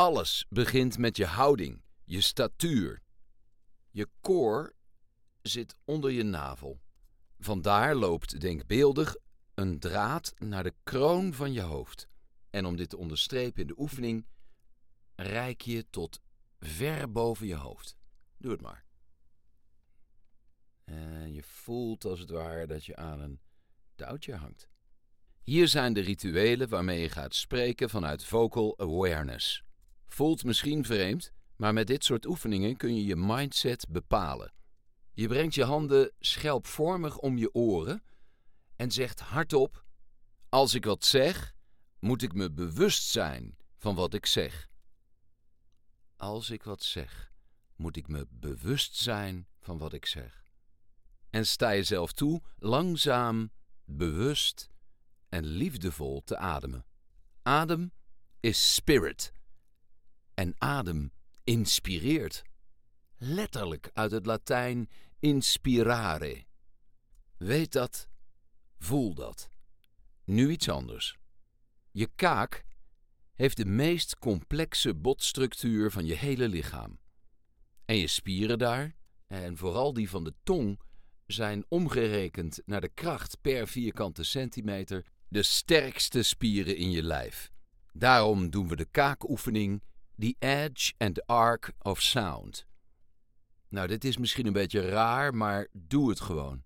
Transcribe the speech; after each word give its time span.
Alles 0.00 0.46
begint 0.48 0.98
met 0.98 1.16
je 1.16 1.26
houding, 1.26 1.82
je 2.04 2.20
statuur. 2.20 3.02
Je 3.90 4.08
koor 4.20 4.74
zit 5.42 5.76
onder 5.84 6.10
je 6.10 6.22
navel. 6.22 6.80
Vandaar 7.38 7.94
loopt 7.94 8.40
denkbeeldig 8.40 9.16
een 9.54 9.78
draad 9.78 10.34
naar 10.38 10.62
de 10.62 10.74
kroon 10.82 11.32
van 11.32 11.52
je 11.52 11.60
hoofd. 11.60 12.08
En 12.50 12.64
om 12.66 12.76
dit 12.76 12.88
te 12.88 12.96
onderstrepen 12.96 13.60
in 13.60 13.66
de 13.66 13.78
oefening, 13.78 14.26
reik 15.14 15.60
je 15.60 15.90
tot 15.90 16.20
ver 16.58 17.12
boven 17.12 17.46
je 17.46 17.56
hoofd. 17.56 17.96
Doe 18.36 18.50
het 18.52 18.60
maar. 18.60 18.84
En 20.84 21.32
je 21.32 21.42
voelt 21.42 22.04
als 22.04 22.20
het 22.20 22.30
ware 22.30 22.66
dat 22.66 22.84
je 22.84 22.96
aan 22.96 23.20
een 23.20 23.40
touwtje 23.94 24.34
hangt. 24.34 24.68
Hier 25.42 25.68
zijn 25.68 25.92
de 25.92 26.00
rituelen 26.00 26.68
waarmee 26.68 27.00
je 27.00 27.08
gaat 27.08 27.34
spreken 27.34 27.90
vanuit 27.90 28.24
vocal 28.24 28.78
awareness. 28.78 29.68
Voelt 30.10 30.44
misschien 30.44 30.84
vreemd, 30.84 31.32
maar 31.56 31.72
met 31.72 31.86
dit 31.86 32.04
soort 32.04 32.26
oefeningen 32.26 32.76
kun 32.76 32.96
je 32.96 33.04
je 33.04 33.16
mindset 33.16 33.86
bepalen. 33.88 34.52
Je 35.12 35.28
brengt 35.28 35.54
je 35.54 35.64
handen 35.64 36.12
schelpvormig 36.18 37.18
om 37.18 37.38
je 37.38 37.54
oren 37.54 38.02
en 38.76 38.90
zegt 38.90 39.20
hardop: 39.20 39.84
Als 40.48 40.74
ik 40.74 40.84
wat 40.84 41.04
zeg, 41.04 41.54
moet 41.98 42.22
ik 42.22 42.32
me 42.32 42.50
bewust 42.50 43.02
zijn 43.02 43.56
van 43.76 43.94
wat 43.94 44.14
ik 44.14 44.26
zeg. 44.26 44.68
Als 46.16 46.50
ik 46.50 46.62
wat 46.62 46.82
zeg, 46.82 47.32
moet 47.76 47.96
ik 47.96 48.08
me 48.08 48.26
bewust 48.30 48.96
zijn 48.96 49.46
van 49.60 49.78
wat 49.78 49.92
ik 49.92 50.06
zeg. 50.06 50.44
En 51.30 51.46
sta 51.46 51.74
jezelf 51.74 52.12
toe 52.12 52.42
langzaam, 52.58 53.50
bewust 53.84 54.70
en 55.28 55.44
liefdevol 55.44 56.22
te 56.24 56.36
ademen. 56.36 56.84
Adem 57.42 57.92
is 58.40 58.74
spirit. 58.74 59.32
En 60.40 60.54
adem 60.58 61.12
inspireert. 61.44 62.42
Letterlijk 63.16 63.90
uit 63.92 64.10
het 64.10 64.26
Latijn 64.26 64.90
inspirare. 65.18 66.44
Weet 67.36 67.72
dat, 67.72 68.08
voel 68.78 69.14
dat. 69.14 69.50
Nu 70.24 70.50
iets 70.50 70.68
anders. 70.68 71.16
Je 71.90 72.08
kaak 72.14 72.64
heeft 73.34 73.56
de 73.56 73.64
meest 73.64 74.18
complexe 74.18 74.94
botstructuur 74.94 75.90
van 75.90 76.06
je 76.06 76.14
hele 76.14 76.48
lichaam. 76.48 76.98
En 77.84 77.96
je 77.96 78.06
spieren 78.06 78.58
daar, 78.58 78.94
en 79.26 79.56
vooral 79.56 79.92
die 79.92 80.10
van 80.10 80.24
de 80.24 80.34
tong, 80.42 80.80
zijn 81.26 81.64
omgerekend 81.68 82.62
naar 82.64 82.80
de 82.80 82.90
kracht 82.94 83.40
per 83.40 83.68
vierkante 83.68 84.24
centimeter 84.24 85.06
de 85.28 85.42
sterkste 85.42 86.22
spieren 86.22 86.76
in 86.76 86.90
je 86.90 87.02
lijf. 87.02 87.50
Daarom 87.92 88.50
doen 88.50 88.68
we 88.68 88.76
de 88.76 88.88
kaakoefening 88.90 89.82
The 90.20 90.36
Edge 90.38 90.92
and 90.98 91.26
Arc 91.26 91.72
of 91.78 92.00
Sound. 92.02 92.66
Nou, 93.68 93.86
dit 93.88 94.04
is 94.04 94.16
misschien 94.16 94.46
een 94.46 94.52
beetje 94.52 94.88
raar, 94.88 95.34
maar 95.34 95.66
doe 95.72 96.08
het 96.08 96.20
gewoon. 96.20 96.62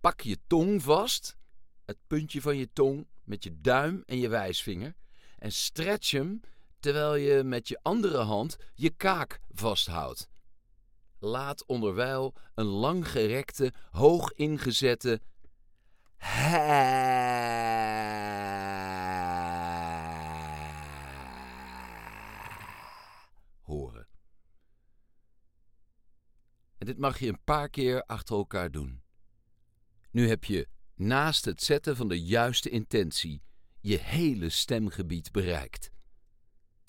Pak 0.00 0.20
je 0.20 0.38
tong 0.46 0.82
vast, 0.82 1.36
het 1.84 1.96
puntje 2.06 2.40
van 2.40 2.56
je 2.56 2.72
tong, 2.72 3.06
met 3.24 3.44
je 3.44 3.60
duim 3.60 4.02
en 4.06 4.18
je 4.18 4.28
wijsvinger, 4.28 4.94
en 5.38 5.52
stretch 5.52 6.10
hem 6.10 6.40
terwijl 6.80 7.14
je 7.14 7.42
met 7.44 7.68
je 7.68 7.78
andere 7.82 8.18
hand 8.18 8.56
je 8.74 8.90
kaak 8.90 9.40
vasthoudt. 9.50 10.28
Laat 11.18 11.66
onderwijl 11.66 12.34
een 12.54 12.64
langgerekte, 12.66 13.72
hoog 13.90 14.32
ingezette 14.32 15.20
horen. 23.72 24.08
En 26.78 26.86
dit 26.86 26.98
mag 26.98 27.18
je 27.18 27.28
een 27.28 27.44
paar 27.44 27.68
keer 27.68 28.02
achter 28.04 28.36
elkaar 28.36 28.70
doen. 28.70 29.02
Nu 30.10 30.28
heb 30.28 30.44
je 30.44 30.68
naast 30.94 31.44
het 31.44 31.62
zetten 31.62 31.96
van 31.96 32.08
de 32.08 32.22
juiste 32.22 32.70
intentie 32.70 33.42
je 33.80 33.98
hele 33.98 34.48
stemgebied 34.48 35.32
bereikt. 35.32 35.91